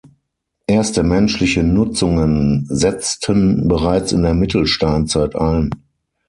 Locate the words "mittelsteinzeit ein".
4.33-5.69